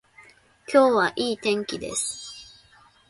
[0.67, 2.57] 今日はいい天気です